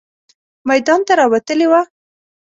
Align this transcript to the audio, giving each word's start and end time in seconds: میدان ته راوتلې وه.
میدان 0.69 0.99
ته 1.07 1.13
راوتلې 1.19 1.67
وه. 1.71 1.81